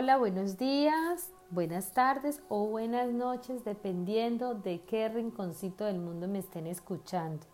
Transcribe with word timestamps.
hola, 0.00 0.16
buenos 0.16 0.56
días, 0.56 1.32
buenas 1.50 1.92
tardes 1.92 2.40
o 2.48 2.68
buenas 2.68 3.10
noches, 3.10 3.64
dependiendo 3.64 4.54
de 4.54 4.80
qué 4.82 5.08
rinconcito 5.08 5.86
del 5.86 5.98
mundo 5.98 6.28
me 6.28 6.38
estén 6.38 6.68
escuchando. 6.68 7.44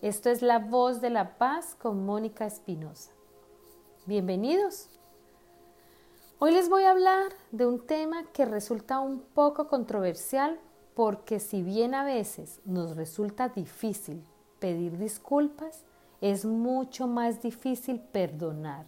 Esto 0.00 0.30
es 0.30 0.40
La 0.40 0.58
Voz 0.58 1.02
de 1.02 1.10
la 1.10 1.36
Paz 1.36 1.76
con 1.78 2.06
Mónica 2.06 2.46
Espinosa. 2.46 3.10
Bienvenidos. 4.06 4.88
Hoy 6.38 6.52
les 6.52 6.70
voy 6.70 6.84
a 6.84 6.92
hablar 6.92 7.30
de 7.50 7.66
un 7.66 7.86
tema 7.86 8.24
que 8.32 8.46
resulta 8.46 8.98
un 9.00 9.20
poco 9.20 9.68
controversial 9.68 10.58
porque 10.94 11.40
si 11.40 11.62
bien 11.62 11.94
a 11.94 12.04
veces 12.04 12.62
nos 12.64 12.96
resulta 12.96 13.50
difícil 13.50 14.24
pedir 14.60 14.96
disculpas, 14.96 15.84
es 16.22 16.46
mucho 16.46 17.06
más 17.06 17.42
difícil 17.42 18.00
perdonar 18.00 18.86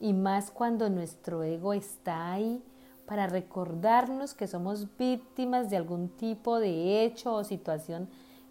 y 0.00 0.14
más 0.14 0.50
cuando 0.50 0.88
nuestro 0.88 1.42
ego 1.42 1.74
está 1.74 2.32
ahí 2.32 2.64
para 3.06 3.26
recordarnos 3.26 4.34
que 4.34 4.48
somos 4.48 4.96
víctimas 4.96 5.68
de 5.68 5.76
algún 5.76 6.08
tipo 6.08 6.58
de 6.58 7.04
hecho 7.04 7.34
o 7.34 7.44
situación 7.44 8.08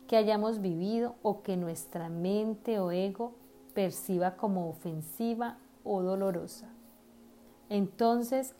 que 0.08 0.16
hayamos 0.16 0.62
vivido 0.62 1.16
o 1.24 1.42
que 1.42 1.58
nuestra 1.58 2.08
mente 2.10 2.80
o 2.80 2.92
ego 2.92 3.34
perciba 3.74 4.36
como 4.36 4.70
ofensiva 4.70 5.58
o 5.84 6.04
dolorosa. 6.04 6.70
Entonces, 7.70 8.54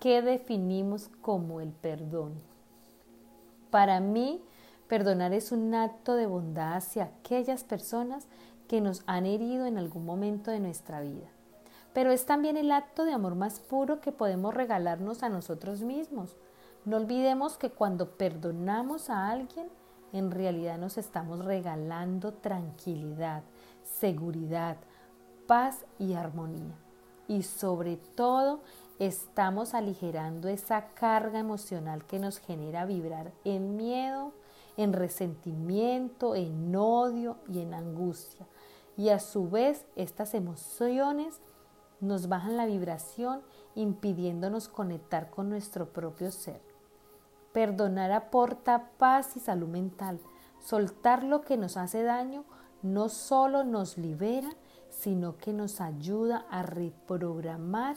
¿qué 0.00 0.22
definimos 0.22 1.10
como 1.20 1.60
el 1.60 1.70
perdón? 1.70 2.32
Para 3.70 4.00
mí, 4.00 4.40
perdonar 4.88 5.32
es 5.32 5.52
un 5.52 5.74
acto 5.74 6.14
de 6.14 6.26
bondad 6.26 6.74
hacia 6.74 7.04
aquellas 7.04 7.62
personas 7.62 8.26
que 8.68 8.80
nos 8.80 9.02
han 9.06 9.26
herido 9.26 9.66
en 9.66 9.78
algún 9.78 10.04
momento 10.04 10.50
de 10.50 10.60
nuestra 10.60 11.00
vida 11.00 11.28
pero 11.92 12.10
es 12.10 12.26
también 12.26 12.56
el 12.56 12.72
acto 12.72 13.04
de 13.04 13.12
amor 13.12 13.34
más 13.34 13.60
puro 13.60 14.00
que 14.00 14.12
podemos 14.12 14.54
regalarnos 14.54 15.22
a 15.22 15.28
nosotros 15.28 15.82
mismos. 15.82 16.36
No 16.84 16.96
olvidemos 16.96 17.58
que 17.58 17.70
cuando 17.70 18.16
perdonamos 18.16 19.10
a 19.10 19.28
alguien, 19.30 19.68
en 20.12 20.30
realidad 20.30 20.78
nos 20.78 20.98
estamos 20.98 21.44
regalando 21.44 22.32
tranquilidad, 22.32 23.42
seguridad, 23.84 24.76
paz 25.46 25.84
y 25.98 26.14
armonía. 26.14 26.76
Y 27.28 27.42
sobre 27.44 27.96
todo, 27.96 28.60
estamos 28.98 29.74
aligerando 29.74 30.48
esa 30.48 30.88
carga 30.94 31.38
emocional 31.38 32.04
que 32.04 32.18
nos 32.18 32.38
genera 32.38 32.84
vibrar 32.84 33.32
en 33.44 33.76
miedo, 33.76 34.32
en 34.76 34.92
resentimiento, 34.92 36.34
en 36.34 36.74
odio 36.74 37.36
y 37.48 37.60
en 37.60 37.74
angustia. 37.74 38.46
Y 38.96 39.08
a 39.08 39.18
su 39.18 39.48
vez, 39.48 39.86
estas 39.96 40.34
emociones 40.34 41.40
nos 42.02 42.28
bajan 42.28 42.58
la 42.58 42.66
vibración 42.66 43.40
impidiéndonos 43.74 44.68
conectar 44.68 45.30
con 45.30 45.48
nuestro 45.48 45.92
propio 45.92 46.30
ser. 46.30 46.60
Perdonar 47.52 48.12
aporta 48.12 48.90
paz 48.98 49.36
y 49.36 49.40
salud 49.40 49.68
mental. 49.68 50.20
Soltar 50.60 51.24
lo 51.24 51.40
que 51.40 51.56
nos 51.56 51.78
hace 51.78 52.02
daño 52.02 52.44
no 52.82 53.08
solo 53.08 53.64
nos 53.64 53.96
libera, 53.96 54.50
sino 54.90 55.38
que 55.38 55.54
nos 55.54 55.80
ayuda 55.80 56.44
a 56.50 56.62
reprogramar 56.62 57.96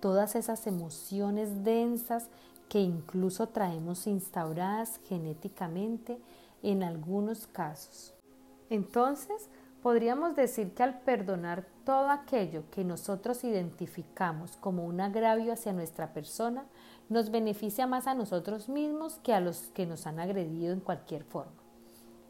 todas 0.00 0.34
esas 0.34 0.66
emociones 0.66 1.62
densas 1.62 2.28
que 2.68 2.80
incluso 2.80 3.50
traemos 3.50 4.08
instauradas 4.08 4.98
genéticamente 5.04 6.20
en 6.62 6.82
algunos 6.82 7.46
casos. 7.46 8.14
Entonces, 8.70 9.48
Podríamos 9.86 10.34
decir 10.34 10.72
que 10.72 10.82
al 10.82 10.98
perdonar 10.98 11.64
todo 11.86 12.10
aquello 12.10 12.64
que 12.72 12.82
nosotros 12.84 13.44
identificamos 13.44 14.56
como 14.56 14.84
un 14.84 15.00
agravio 15.00 15.52
hacia 15.52 15.72
nuestra 15.72 16.12
persona, 16.12 16.66
nos 17.08 17.30
beneficia 17.30 17.86
más 17.86 18.08
a 18.08 18.14
nosotros 18.14 18.68
mismos 18.68 19.20
que 19.22 19.32
a 19.32 19.38
los 19.38 19.68
que 19.68 19.86
nos 19.86 20.08
han 20.08 20.18
agredido 20.18 20.72
en 20.72 20.80
cualquier 20.80 21.22
forma. 21.22 21.52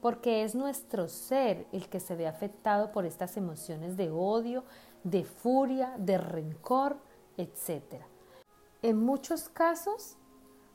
Porque 0.03 0.45
es 0.45 0.55
nuestro 0.55 1.09
ser 1.09 1.67
el 1.73 1.89
que 1.89 2.01
se 2.01 2.15
ve 2.15 2.27
afectado 2.27 2.93
por 2.93 3.07
estas 3.07 3.39
emociones 3.39 3.97
de 3.97 4.11
odio, 4.11 4.63
de 5.05 5.25
furia, 5.25 5.95
de 5.97 6.19
rencor, 6.19 6.99
etc. 7.39 8.03
En 8.83 8.99
muchos 8.99 9.49
casos 9.49 10.19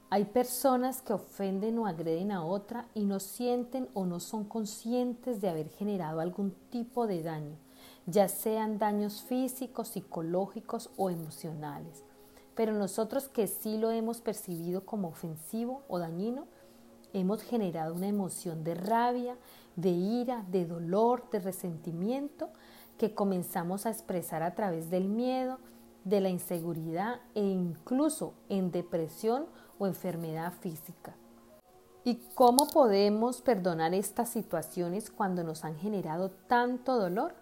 hay 0.10 0.26
personas 0.26 1.04
que 1.04 1.14
ofenden 1.14 1.78
o 1.78 1.86
agreden 1.86 2.32
a 2.32 2.44
otra 2.44 2.88
y 2.96 3.06
no 3.06 3.20
sienten 3.20 3.90
o 3.94 4.08
no 4.08 4.20
son 4.20 4.44
conscientes 4.44 5.40
de 5.40 5.50
haber 5.50 5.70
generado 5.70 6.20
algún 6.20 6.52
tipo 6.72 7.06
de 7.06 7.22
daño, 7.22 7.58
ya 8.06 8.28
sean 8.28 8.80
daños 8.80 9.22
físicos, 9.22 9.90
psicológicos 9.90 10.90
o 10.98 11.10
emocionales. 11.10 12.04
Pero 12.56 12.74
nosotros 12.74 13.28
que 13.28 13.48
sí 13.48 13.78
lo 13.78 13.92
hemos 13.92 14.22
percibido 14.22 14.86
como 14.86 15.08
ofensivo 15.08 15.84
o 15.88 16.00
dañino, 16.00 16.48
hemos 17.14 17.42
generado 17.42 17.94
una 17.94 18.08
emoción 18.08 18.64
de 18.64 18.76
rabia, 18.76 19.38
de 19.76 19.90
ira, 19.90 20.46
de 20.50 20.66
dolor, 20.66 21.30
de 21.32 21.40
resentimiento 21.40 22.50
que 22.98 23.14
comenzamos 23.14 23.86
a 23.86 23.90
expresar 23.90 24.44
a 24.44 24.54
través 24.54 24.90
del 24.90 25.08
miedo, 25.08 25.60
de 26.04 26.20
la 26.22 26.30
inseguridad 26.30 27.22
e 27.36 27.42
incluso 27.42 28.34
en 28.50 28.72
depresión 28.72 29.46
o 29.80 29.88
enfermedad 29.88 30.54
física. 30.54 31.16
¿Y 32.04 32.16
cómo 32.34 32.68
podemos 32.68 33.42
perdonar 33.42 33.94
estas 33.94 34.30
situaciones 34.30 35.12
cuando 35.12 35.44
nos 35.44 35.64
han 35.64 35.76
generado 35.76 36.32
tanto 36.48 36.98
dolor? 36.98 37.36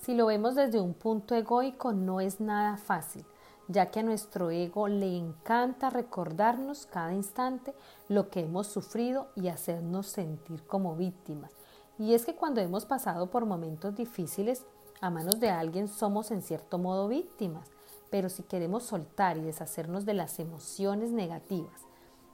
Si 0.00 0.14
lo 0.14 0.26
vemos 0.26 0.54
desde 0.54 0.80
un 0.80 0.94
punto 0.94 1.34
egoico 1.34 1.92
no 1.92 2.22
es 2.22 2.40
nada 2.40 2.78
fácil, 2.78 3.26
ya 3.68 3.90
que 3.90 4.00
a 4.00 4.02
nuestro 4.02 4.50
ego 4.50 4.88
le 4.88 5.14
encanta 5.14 5.90
recordarnos 5.90 6.86
cada 6.86 7.12
instante 7.12 7.74
lo 8.08 8.30
que 8.30 8.40
hemos 8.40 8.66
sufrido 8.66 9.28
y 9.36 9.48
hacernos 9.48 10.06
sentir 10.06 10.66
como 10.66 10.96
víctimas. 10.96 11.52
Y 11.98 12.14
es 12.14 12.24
que 12.24 12.34
cuando 12.34 12.62
hemos 12.62 12.86
pasado 12.86 13.30
por 13.30 13.44
momentos 13.44 13.94
difíciles 13.94 14.64
a 15.02 15.10
manos 15.10 15.38
de 15.38 15.50
alguien 15.50 15.86
somos 15.86 16.30
en 16.30 16.40
cierto 16.40 16.78
modo 16.78 17.06
víctimas, 17.06 17.70
pero 18.08 18.30
si 18.30 18.42
queremos 18.42 18.84
soltar 18.84 19.36
y 19.36 19.42
deshacernos 19.42 20.06
de 20.06 20.14
las 20.14 20.38
emociones 20.38 21.10
negativas 21.10 21.82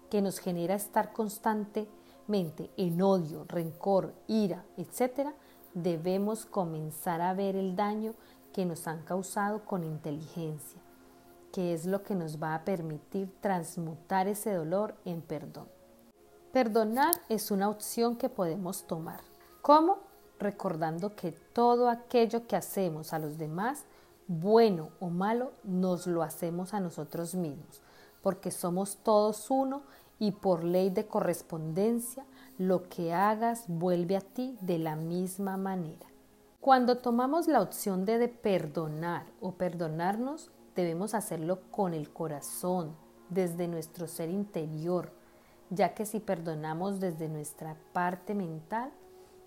que 0.09 0.23
nos 0.23 0.39
genera 0.39 0.77
estar 0.77 1.13
constantemente 1.13 2.71
en 2.77 3.03
odio, 3.03 3.45
rencor, 3.49 4.15
ira, 4.29 4.65
etc., 4.77 5.35
debemos 5.77 6.47
comenzar 6.47 7.21
a 7.21 7.35
ver 7.35 7.55
el 7.55 7.77
daño 7.77 8.15
que 8.53 8.65
nos 8.65 8.89
han 8.89 9.03
causado 9.03 9.65
con 9.65 9.85
inteligencia, 9.85 10.81
que 11.53 11.75
es 11.75 11.85
lo 11.85 12.03
que 12.03 12.15
nos 12.15 12.43
va 12.43 12.55
a 12.55 12.65
permitir 12.65 13.31
transmutar 13.41 14.27
ese 14.27 14.55
dolor 14.55 14.97
en 15.05 15.21
perdón. 15.21 15.69
Perdonar 16.53 17.15
es 17.29 17.51
una 17.51 17.69
opción 17.69 18.17
que 18.17 18.31
podemos 18.31 18.87
tomar. 18.87 19.21
¿Cómo? 19.61 19.99
Recordando 20.39 21.15
que 21.15 21.33
todo 21.33 21.91
aquello 21.91 22.47
que 22.47 22.57
hacemos 22.57 23.13
a 23.13 23.19
los 23.19 23.37
demás 23.37 23.85
bueno 24.29 24.91
o 24.99 25.09
malo, 25.09 25.53
nos 25.63 26.07
lo 26.07 26.23
hacemos 26.23 26.75
a 26.75 26.81
nosotros 26.81 27.35
mismos, 27.35 27.83
porque 28.23 28.51
somos 28.51 28.97
todos 29.03 29.51
uno 29.51 29.83
y 30.19 30.33
por 30.33 30.65
ley 30.65 30.91
de 30.91 31.07
correspondencia, 31.07 32.25
lo 32.59 32.89
que 32.89 33.13
hagas 33.13 33.65
vuelve 33.69 34.17
a 34.17 34.21
ti 34.21 34.57
de 34.61 34.79
la 34.79 34.97
misma 34.97 35.57
manera. 35.57 36.07
Cuando 36.61 36.99
tomamos 36.99 37.47
la 37.47 37.61
opción 37.61 38.05
de, 38.05 38.27
perdonar 38.29 39.27
o 39.41 39.53
perdonarnos, 39.53 40.51
debemos 40.75 41.15
hacerlo 41.15 41.61
con 41.71 41.95
el 41.95 42.11
corazón, 42.13 42.97
desde 43.29 43.69
nuestro 43.69 44.07
ser 44.07 44.31
interior, 44.31 45.13
ya 45.71 45.95
que 45.95 46.07
si 46.07 46.21
perdonamos 46.21 47.01
desde 47.01 47.29
nuestra 47.29 47.77
parte 47.93 48.35
mental, 48.35 48.93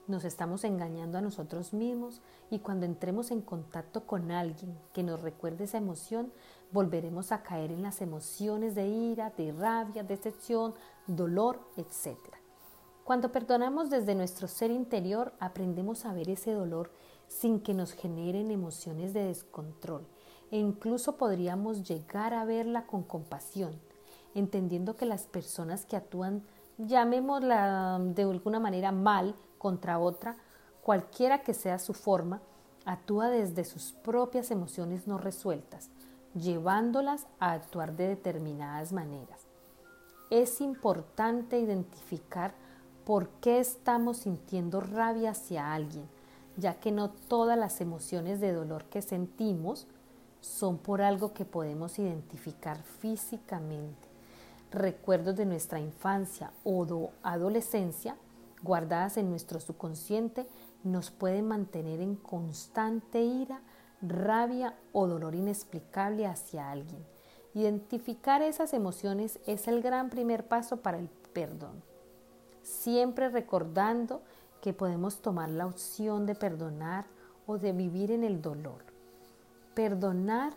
nos 0.07 0.25
estamos 0.25 0.63
engañando 0.63 1.17
a 1.17 1.21
nosotros 1.21 1.73
mismos 1.73 2.21
y 2.49 2.59
cuando 2.59 2.85
entremos 2.85 3.31
en 3.31 3.41
contacto 3.41 4.07
con 4.07 4.31
alguien 4.31 4.75
que 4.91 5.03
nos 5.03 5.21
recuerde 5.21 5.65
esa 5.65 5.77
emoción, 5.77 6.33
volveremos 6.71 7.31
a 7.31 7.43
caer 7.43 7.71
en 7.71 7.83
las 7.83 8.01
emociones 8.01 8.75
de 8.75 8.87
ira, 8.87 9.31
de 9.37 9.51
rabia, 9.51 10.03
decepción, 10.03 10.73
dolor, 11.05 11.59
etc. 11.77 12.38
Cuando 13.09 13.31
perdonamos 13.31 13.89
desde 13.89 14.13
nuestro 14.13 14.47
ser 14.47 14.69
interior, 14.69 15.33
aprendemos 15.39 16.05
a 16.05 16.13
ver 16.13 16.29
ese 16.29 16.51
dolor 16.51 16.91
sin 17.27 17.59
que 17.59 17.73
nos 17.73 17.93
generen 17.93 18.51
emociones 18.51 19.15
de 19.15 19.23
descontrol 19.23 20.05
e 20.51 20.59
incluso 20.59 21.17
podríamos 21.17 21.89
llegar 21.89 22.35
a 22.35 22.45
verla 22.45 22.85
con 22.85 23.01
compasión, 23.01 23.71
entendiendo 24.35 24.95
que 24.95 25.07
las 25.07 25.23
personas 25.23 25.87
que 25.87 25.95
actúan, 25.95 26.43
llamémosla 26.77 27.99
de 27.99 28.21
alguna 28.21 28.59
manera 28.59 28.91
mal, 28.91 29.33
contra 29.57 29.97
otra, 29.97 30.35
cualquiera 30.83 31.41
que 31.41 31.55
sea 31.55 31.79
su 31.79 31.95
forma, 31.95 32.43
actúa 32.85 33.31
desde 33.31 33.65
sus 33.65 33.91
propias 33.91 34.51
emociones 34.51 35.07
no 35.07 35.17
resueltas, 35.17 35.89
llevándolas 36.35 37.25
a 37.39 37.53
actuar 37.53 37.95
de 37.95 38.07
determinadas 38.07 38.93
maneras. 38.93 39.47
Es 40.29 40.61
importante 40.61 41.59
identificar 41.59 42.68
por 43.09 43.27
qué 43.41 43.57
estamos 43.59 44.17
sintiendo 44.17 44.81
rabia 44.81 45.31
hacia 45.31 45.73
alguien, 45.73 46.07
ya 46.57 46.75
que 46.75 46.91
no 46.91 47.09
todas 47.09 47.57
las 47.57 47.81
emociones 47.81 48.39
de 48.39 48.53
dolor 48.53 48.83
que 48.83 49.01
sentimos 49.01 49.87
son 50.41 50.77
por 50.77 51.01
algo 51.01 51.33
que 51.33 51.43
podemos 51.43 51.97
identificar 51.97 52.77
físicamente. 52.83 54.07
Recuerdos 54.69 55.35
de 55.37 55.47
nuestra 55.47 55.79
infancia 55.79 56.51
o 56.63 57.09
adolescencia 57.23 58.15
guardadas 58.61 59.17
en 59.17 59.31
nuestro 59.31 59.59
subconsciente 59.59 60.45
nos 60.83 61.09
pueden 61.09 61.47
mantener 61.47 62.01
en 62.01 62.15
constante 62.15 63.23
ira, 63.23 63.59
rabia 64.03 64.75
o 64.91 65.07
dolor 65.07 65.33
inexplicable 65.33 66.27
hacia 66.27 66.69
alguien. 66.69 67.03
Identificar 67.55 68.43
esas 68.43 68.71
emociones 68.75 69.39
es 69.47 69.67
el 69.67 69.81
gran 69.81 70.11
primer 70.11 70.47
paso 70.47 70.77
para 70.77 70.99
el 70.99 71.09
perdón. 71.33 71.89
Siempre 72.69 73.29
recordando 73.29 74.21
que 74.61 74.73
podemos 74.73 75.17
tomar 75.21 75.49
la 75.49 75.65
opción 75.65 76.27
de 76.27 76.35
perdonar 76.35 77.07
o 77.47 77.57
de 77.57 77.73
vivir 77.73 78.11
en 78.11 78.23
el 78.23 78.43
dolor. 78.43 78.83
Perdonar 79.73 80.53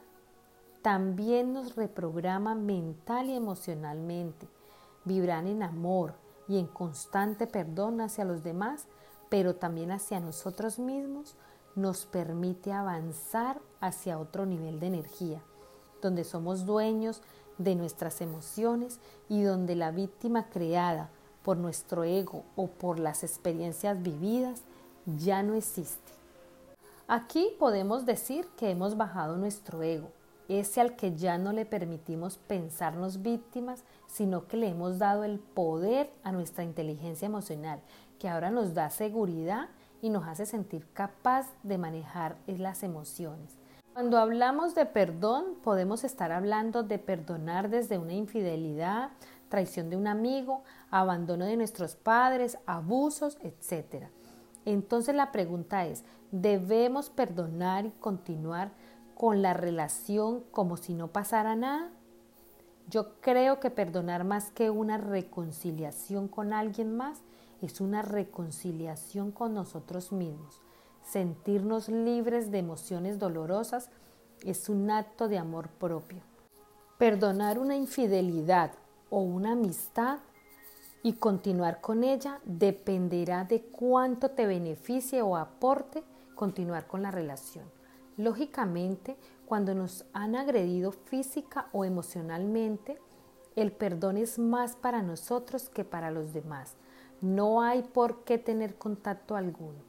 también 0.82 1.55
nos 1.55 1.75
reprograma 1.75 2.55
mental 2.55 3.31
y 3.31 3.35
emocionalmente. 3.35 4.47
Vibrar 5.06 5.47
en 5.47 5.62
amor 5.62 6.14
y 6.49 6.59
en 6.59 6.67
constante 6.67 7.47
perdón 7.47 8.03
hacia 8.03 8.26
los 8.26 8.44
demás, 8.44 8.87
pero 9.31 9.56
también 9.56 9.91
hacia 9.91 10.20
nosotros 10.20 10.79
mismos, 10.79 11.35
nos 11.75 12.05
permite 12.05 12.75
avanzar 12.75 13.58
hacia 13.81 14.19
otro 14.19 14.44
nivel 14.44 14.81
de 14.81 14.88
energía, 14.88 15.43
donde 16.03 16.25
somos 16.25 16.67
dueños 16.67 17.23
de 17.56 17.75
nuestras 17.75 18.20
emociones 18.20 19.00
y 19.31 19.43
donde 19.43 19.76
la 19.76 19.93
víctima 19.93 20.50
creada 20.50 21.08
por 21.43 21.56
nuestro 21.56 22.05
ego 22.05 22.44
o 22.56 22.69
por 22.69 22.99
las 22.99 23.25
experiencias 23.25 24.03
vividas 24.03 24.62
ya 25.06 25.43
no 25.43 25.55
existe. 25.55 26.12
Aquí 27.09 27.49
podemos 27.59 28.06
decir 28.06 28.47
que 28.56 28.71
hemos 28.71 28.97
bajado 28.97 29.37
nuestro 29.37 29.83
ego, 29.83 30.11
ese 30.49 30.81
al 30.81 30.97
que 30.97 31.15
ya 31.17 31.39
no 31.39 31.53
le 31.53 31.67
permitimos 31.67 32.39
pensarnos 32.39 33.23
víctimas, 33.23 33.85
sino 34.06 34.47
que 34.47 34.56
le 34.56 34.69
hemos 34.69 34.99
dado 34.99 35.25
el 35.25 35.39
poder 35.39 36.11
a 36.23 36.33
nuestra 36.33 36.65
inteligencia 36.65 37.27
emocional, 37.27 37.81
que 38.19 38.29
ahora 38.29 38.50
nos 38.50 38.75
da 38.75 38.91
seguridad 38.91 39.69
y 40.00 40.11
nos 40.11 40.27
hace 40.27 40.47
sentir 40.47 40.87
capaz 40.93 41.49
de 41.62 41.79
manejar 41.79 42.37
las 42.47 42.83
emociones. 42.83 43.56
Cuando 43.93 44.19
hablamos 44.19 44.75
de 44.75 44.87
perdón, 44.87 45.56
podemos 45.62 46.03
estar 46.03 46.33
hablando 46.33 46.83
de 46.83 46.99
perdonar 46.99 47.69
desde 47.69 47.99
una 47.99 48.15
infidelidad, 48.15 49.11
traición 49.53 49.91
de 49.91 49.97
un 49.97 50.07
amigo, 50.07 50.63
abandono 50.91 51.45
de 51.45 51.59
nuestros 51.59 51.95
padres, 51.95 52.57
abusos, 52.65 53.37
etc. 53.43 54.07
Entonces 54.65 55.15
la 55.15 55.31
pregunta 55.31 55.85
es, 55.85 56.05
¿debemos 56.31 57.11
perdonar 57.11 57.85
y 57.85 57.91
continuar 57.91 58.71
con 59.15 59.43
la 59.43 59.53
relación 59.53 60.43
como 60.53 60.79
si 60.79 60.95
no 60.95 61.09
pasara 61.09 61.55
nada? 61.55 61.91
Yo 62.89 63.21
creo 63.21 63.61
que 63.61 63.69
perdonar 63.69 64.25
más 64.25 64.51
que 64.53 64.71
una 64.71 64.97
reconciliación 64.97 66.29
con 66.29 66.55
alguien 66.55 66.97
más 66.97 67.21
es 67.61 67.83
una 67.83 68.01
reconciliación 68.01 69.33
con 69.33 69.53
nosotros 69.53 70.13
mismos. 70.13 70.63
Sentirnos 71.05 71.91
libres 71.91 72.51
de 72.51 72.59
emociones 72.59 73.19
dolorosas 73.19 73.91
es 74.47 74.71
un 74.71 74.91
acto 74.91 75.29
de 75.29 75.37
amor 75.37 75.69
propio. 75.69 76.23
Perdonar 76.97 77.59
una 77.59 77.77
infidelidad 77.77 78.73
o 79.12 79.20
una 79.20 79.53
amistad 79.53 80.20
y 81.03 81.12
continuar 81.14 81.82
con 81.82 82.03
ella 82.03 82.41
dependerá 82.44 83.44
de 83.44 83.61
cuánto 83.61 84.31
te 84.31 84.47
beneficie 84.47 85.20
o 85.20 85.37
aporte 85.37 86.03
continuar 86.35 86.87
con 86.87 87.03
la 87.03 87.11
relación. 87.11 87.67
Lógicamente, 88.17 89.19
cuando 89.44 89.75
nos 89.75 90.06
han 90.14 90.35
agredido 90.35 90.93
física 90.93 91.69
o 91.73 91.85
emocionalmente, 91.85 92.99
el 93.55 93.70
perdón 93.70 94.17
es 94.17 94.38
más 94.38 94.76
para 94.76 95.03
nosotros 95.03 95.69
que 95.69 95.85
para 95.85 96.11
los 96.11 96.32
demás. 96.32 96.76
No 97.20 97.61
hay 97.61 97.82
por 97.82 98.25
qué 98.25 98.38
tener 98.38 98.76
contacto 98.76 99.37
alguno, 99.37 99.81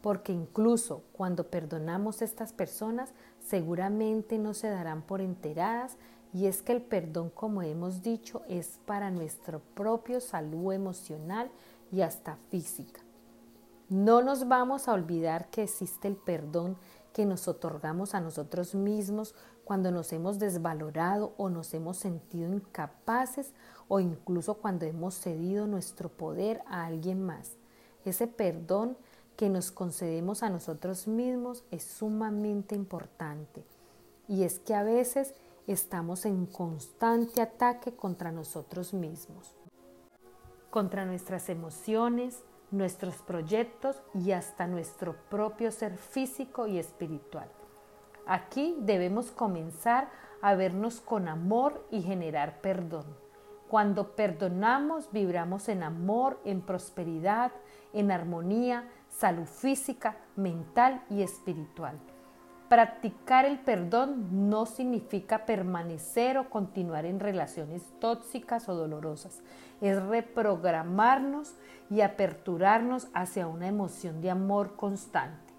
porque 0.00 0.32
incluso 0.32 1.02
cuando 1.12 1.50
perdonamos 1.50 2.22
a 2.22 2.24
estas 2.24 2.54
personas, 2.54 3.12
seguramente 3.40 4.38
no 4.38 4.54
se 4.54 4.70
darán 4.70 5.02
por 5.02 5.20
enteradas 5.20 5.98
y 6.32 6.46
es 6.46 6.62
que 6.62 6.72
el 6.72 6.82
perdón, 6.82 7.30
como 7.30 7.62
hemos 7.62 8.02
dicho, 8.02 8.42
es 8.48 8.78
para 8.86 9.10
nuestro 9.10 9.60
propio 9.74 10.20
salud 10.20 10.72
emocional 10.72 11.50
y 11.90 12.02
hasta 12.02 12.36
física. 12.50 13.00
No 13.88 14.22
nos 14.22 14.46
vamos 14.46 14.86
a 14.86 14.92
olvidar 14.92 15.50
que 15.50 15.64
existe 15.64 16.06
el 16.06 16.16
perdón 16.16 16.76
que 17.12 17.26
nos 17.26 17.48
otorgamos 17.48 18.14
a 18.14 18.20
nosotros 18.20 18.76
mismos 18.76 19.34
cuando 19.64 19.90
nos 19.90 20.12
hemos 20.12 20.38
desvalorado 20.38 21.34
o 21.36 21.50
nos 21.50 21.74
hemos 21.74 21.96
sentido 21.96 22.52
incapaces 22.52 23.52
o 23.88 23.98
incluso 23.98 24.54
cuando 24.54 24.86
hemos 24.86 25.14
cedido 25.14 25.66
nuestro 25.66 26.08
poder 26.08 26.62
a 26.66 26.86
alguien 26.86 27.24
más. 27.24 27.56
Ese 28.04 28.28
perdón 28.28 28.96
que 29.36 29.48
nos 29.48 29.72
concedemos 29.72 30.42
a 30.42 30.50
nosotros 30.50 31.08
mismos 31.08 31.64
es 31.70 31.82
sumamente 31.82 32.76
importante. 32.76 33.64
Y 34.28 34.44
es 34.44 34.60
que 34.60 34.74
a 34.74 34.84
veces 34.84 35.34
estamos 35.72 36.26
en 36.26 36.46
constante 36.46 37.40
ataque 37.40 37.94
contra 37.94 38.32
nosotros 38.32 38.92
mismos, 38.92 39.54
contra 40.68 41.04
nuestras 41.04 41.48
emociones, 41.48 42.42
nuestros 42.72 43.16
proyectos 43.22 44.02
y 44.14 44.32
hasta 44.32 44.66
nuestro 44.66 45.16
propio 45.28 45.70
ser 45.70 45.96
físico 45.96 46.66
y 46.66 46.78
espiritual. 46.78 47.48
Aquí 48.26 48.76
debemos 48.80 49.30
comenzar 49.30 50.10
a 50.42 50.54
vernos 50.54 51.00
con 51.00 51.28
amor 51.28 51.86
y 51.90 52.02
generar 52.02 52.60
perdón. 52.60 53.06
Cuando 53.68 54.16
perdonamos, 54.16 55.12
vibramos 55.12 55.68
en 55.68 55.84
amor, 55.84 56.40
en 56.44 56.62
prosperidad, 56.62 57.52
en 57.92 58.10
armonía, 58.10 58.88
salud 59.08 59.46
física, 59.46 60.16
mental 60.34 61.04
y 61.10 61.22
espiritual. 61.22 62.00
Practicar 62.70 63.46
el 63.46 63.58
perdón 63.58 64.48
no 64.48 64.64
significa 64.64 65.44
permanecer 65.44 66.38
o 66.38 66.48
continuar 66.48 67.04
en 67.04 67.18
relaciones 67.18 67.82
tóxicas 67.98 68.68
o 68.68 68.76
dolorosas. 68.76 69.42
Es 69.80 70.00
reprogramarnos 70.00 71.56
y 71.90 72.02
aperturarnos 72.02 73.08
hacia 73.12 73.48
una 73.48 73.66
emoción 73.66 74.20
de 74.20 74.30
amor 74.30 74.76
constante. 74.76 75.52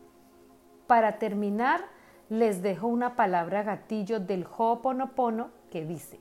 Para 0.88 1.20
terminar, 1.20 1.84
les 2.30 2.62
dejo 2.62 2.88
una 2.88 3.18
palabra 3.18 3.62
gatillo 3.62 4.22
del 4.22 4.46
Ho'oponopono 4.46 5.50
que 5.70 5.86
dice: 5.86 6.18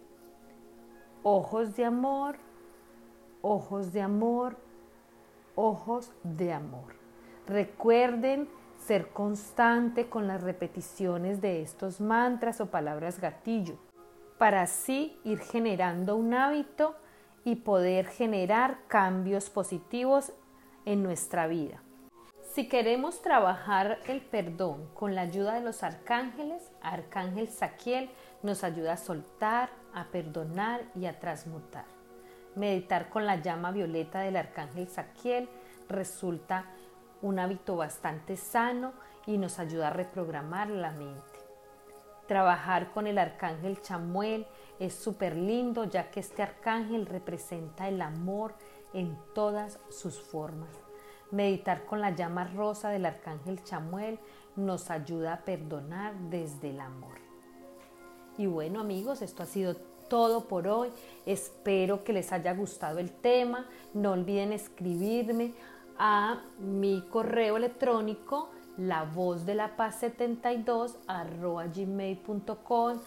Ojos 1.23 1.77
de 1.77 1.85
amor, 1.85 2.35
ojos 3.43 3.93
de 3.93 4.03
amor, 4.03 4.57
ojos 5.55 6.11
de 6.25 6.53
amor. 6.53 6.95
Recuerden 7.47 8.49
ser 8.87 9.09
constante 9.09 10.09
con 10.09 10.27
las 10.27 10.43
repeticiones 10.43 11.41
de 11.41 11.63
estos 11.63 12.01
mantras 12.01 12.61
o 12.61 12.67
palabras 12.67 13.21
gatillo, 13.21 13.77
para 14.39 14.63
así 14.63 15.19
ir 15.25 15.39
generando 15.39 16.17
un 16.17 16.35
hábito 16.35 16.97
y 17.45 17.57
poder 17.57 18.07
generar 18.07 18.79
cambios 18.89 19.51
positivos 19.51 20.33
en 20.85 21.03
nuestra 21.03 21.47
vida. 21.47 21.83
Si 22.53 22.69
queremos 22.69 23.23
trabajar 23.23 23.99
el 24.09 24.23
perdón 24.23 24.89
con 24.93 25.15
la 25.15 25.21
ayuda 25.21 25.55
de 25.55 25.61
los 25.61 25.85
arcángeles, 25.85 26.73
Arcángel 26.83 27.49
Saquiel 27.49 28.11
nos 28.43 28.65
ayuda 28.65 28.95
a 28.95 28.97
soltar, 28.97 29.71
a 29.95 30.07
perdonar 30.07 30.83
y 30.97 31.07
a 31.07 31.21
transmutar. 31.21 31.85
Meditar 32.57 33.09
con 33.09 33.25
la 33.25 33.37
llama 33.37 33.71
violeta 33.71 34.21
del 34.21 34.35
Arcángel 34.35 34.89
Saquiel 34.89 35.49
resulta 35.89 36.65
un 37.23 37.39
hábito 37.39 37.77
bastante 37.77 38.37
sano 38.37 38.93
y 39.27 39.39
nos 39.39 39.59
ayuda 39.59 39.89
a 39.89 39.93
reprogramar 39.93 40.69
la 40.69 40.93
mente. 40.93 41.21
Trabajar 42.27 42.93
con 42.93 43.07
el 43.07 43.19
arcángel 43.19 43.83
Chamuel 43.83 44.47
es 44.79 44.95
súper 44.95 45.37
lindo 45.37 45.85
ya 45.85 46.11
que 46.11 46.21
este 46.21 46.43
arcángel 46.43 47.07
representa 47.07 47.89
el 47.89 48.01
amor 48.01 48.55
en 48.95 49.19
todas 49.35 49.79
sus 49.89 50.21
formas. 50.21 50.71
Meditar 51.31 51.85
con 51.85 52.01
la 52.01 52.11
llama 52.11 52.45
rosa 52.45 52.91
del 52.91 53.07
arcángel 53.07 53.63
Chamuel 53.63 54.19
nos 54.57 54.91
ayuda 54.91 55.35
a 55.35 55.45
perdonar 55.45 56.15
desde 56.31 56.71
el 56.71 56.81
amor. 56.81 57.19
Y 58.39 58.47
bueno 58.47 58.81
amigos, 58.81 59.23
esto 59.23 59.43
ha 59.43 59.47
sido 59.47 59.77
todo 60.09 60.49
por 60.49 60.67
hoy. 60.67 60.91
Espero 61.27 62.05
que 62.05 62.13
les 62.13 62.33
haya 62.33 62.53
gustado 62.53 62.99
el 62.99 63.13
tema. 63.13 63.67
No 63.95 64.13
olviden 64.13 64.53
escribirme 64.53 65.55
a 66.03 66.41
mi 66.59 67.05
correo 67.11 67.57
electrónico 67.59 68.51
la 68.79 69.05
voz 69.05 69.45
de 69.45 69.55
la 69.55 69.77
paz 69.77 70.01
72 70.01 70.97
arroba 71.07 71.67
gmail.com 71.67 72.99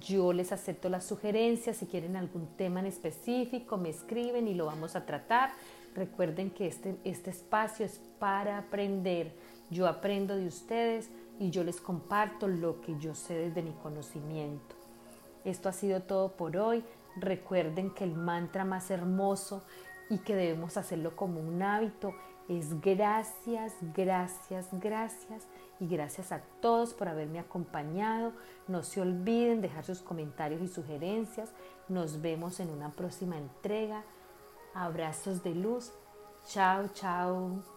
yo 0.00 0.32
les 0.32 0.52
acepto 0.52 0.88
las 0.88 1.04
sugerencias 1.04 1.76
si 1.78 1.86
quieren 1.86 2.16
algún 2.16 2.46
tema 2.56 2.80
en 2.80 2.86
específico 2.86 3.76
me 3.76 3.90
escriben 3.90 4.46
y 4.46 4.54
lo 4.54 4.66
vamos 4.66 4.94
a 4.94 5.04
tratar 5.04 5.50
recuerden 5.94 6.50
que 6.50 6.68
este, 6.68 6.96
este 7.04 7.30
espacio 7.30 7.84
es 7.84 8.00
para 8.20 8.58
aprender 8.58 9.34
yo 9.70 9.88
aprendo 9.88 10.36
de 10.36 10.46
ustedes 10.46 11.10
y 11.38 11.50
yo 11.50 11.64
les 11.64 11.80
comparto 11.80 12.46
lo 12.48 12.80
que 12.80 12.98
yo 12.98 13.14
sé 13.14 13.34
desde 13.34 13.62
mi 13.62 13.72
conocimiento. 13.72 14.74
Esto 15.44 15.68
ha 15.68 15.72
sido 15.72 16.02
todo 16.02 16.32
por 16.32 16.56
hoy. 16.56 16.84
Recuerden 17.16 17.90
que 17.90 18.04
el 18.04 18.14
mantra 18.14 18.64
más 18.64 18.90
hermoso 18.90 19.64
y 20.08 20.18
que 20.18 20.36
debemos 20.36 20.76
hacerlo 20.76 21.16
como 21.16 21.40
un 21.40 21.62
hábito 21.62 22.14
es 22.48 22.80
gracias, 22.80 23.74
gracias, 23.94 24.68
gracias 24.72 25.46
y 25.80 25.88
gracias 25.88 26.30
a 26.32 26.40
todos 26.60 26.94
por 26.94 27.08
haberme 27.08 27.40
acompañado. 27.40 28.32
No 28.68 28.82
se 28.82 29.00
olviden 29.00 29.60
dejar 29.60 29.84
sus 29.84 30.00
comentarios 30.00 30.62
y 30.62 30.68
sugerencias. 30.68 31.50
Nos 31.88 32.20
vemos 32.20 32.60
en 32.60 32.70
una 32.70 32.90
próxima 32.90 33.36
entrega. 33.36 34.04
Abrazos 34.74 35.42
de 35.42 35.54
luz. 35.54 35.92
Chao, 36.46 36.88
chao. 36.94 37.75